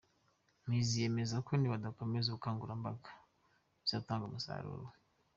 [0.63, 3.09] Muhizi yemeza ko nibakomeza ubukangurambaga,
[3.81, 4.85] bizatanga umusaruro.